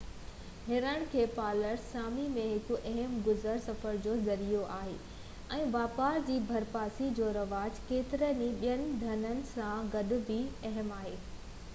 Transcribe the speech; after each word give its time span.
هرڻن 0.67 1.01
کي 1.09 1.25
پالڻ 1.33 1.75
سامي 1.89 2.23
۾ 2.37 2.45
هڪ 2.53 2.79
اهم 2.91 3.11
گذر 3.27 3.59
سفر 3.65 3.99
جو 4.05 4.15
ذريعو 4.29 4.63
آهي 4.77 4.95
۽ 5.59 5.67
واپار 5.77 6.17
جي 6.31 6.39
ڀرپاسي 6.49 7.11
جو 7.21 7.29
رواج 7.37 7.77
ڪيترن 7.91 8.43
ئي 8.47 8.51
ٻين 8.65 8.89
ڌنڌن 9.05 9.47
سان 9.53 9.95
گڏ 9.97 10.17
بہ 10.31 10.41
اهم 10.73 10.91
آهي 10.99 11.17